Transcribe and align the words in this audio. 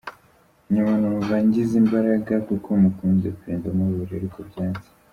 nyuma 0.73 0.93
numva 1.01 1.33
ngize 1.45 1.75
imbaraga 1.83 2.33
kuko 2.47 2.69
mukunda 2.81 3.27
pe; 3.39 3.49
ndamubabarira 3.57 4.15
ariko 4.19 4.39
byanze. 4.49 4.87